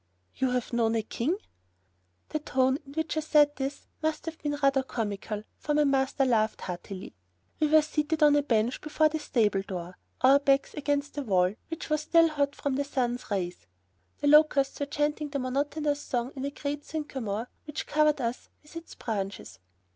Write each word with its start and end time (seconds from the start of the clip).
"You 0.33 0.49
have 0.49 0.73
known 0.73 0.95
a 0.95 1.03
king!" 1.03 1.37
The 2.29 2.39
tone 2.39 2.79
in 2.87 2.93
which 2.93 3.17
I 3.17 3.19
said 3.19 3.55
this 3.57 3.85
must 4.01 4.25
have 4.25 4.39
been 4.41 4.57
rather 4.63 4.81
comical, 4.81 5.43
for 5.59 5.75
my 5.75 5.83
master 5.83 6.25
laughed 6.25 6.61
heartily. 6.61 7.13
We 7.59 7.67
were 7.67 7.83
seated 7.83 8.23
on 8.23 8.35
a 8.35 8.41
bench 8.41 8.81
before 8.81 9.09
the 9.09 9.19
stable 9.19 9.61
door, 9.61 9.99
our 10.21 10.39
backs 10.39 10.73
against 10.73 11.13
the 11.13 11.21
wall, 11.21 11.53
which, 11.67 11.91
was 11.91 12.01
still 12.01 12.29
hot 12.29 12.55
from 12.55 12.77
the 12.77 12.83
sun's 12.83 13.29
rays. 13.29 13.67
The 14.21 14.27
locusts 14.27 14.79
were 14.79 14.87
chanting 14.87 15.29
their 15.29 15.39
monotonous 15.41 16.01
song 16.01 16.31
in 16.35 16.45
a 16.45 16.49
great 16.49 16.83
sycamore 16.83 17.47
which 17.65 17.85
covered 17.85 18.19
us 18.19 18.49
with 18.63 18.75
its 18.75 18.95
branches. 18.95 19.59